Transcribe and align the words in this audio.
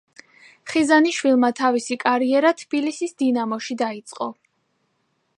ხიზანიშვილმა 0.69 1.49
თავისი 1.59 1.97
კარიერა 2.03 2.51
თბილისის 2.61 3.13
„დინამოში“ 3.23 3.77
დაიწყო. 3.83 4.29